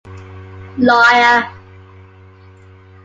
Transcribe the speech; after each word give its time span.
Liar. 0.77 1.53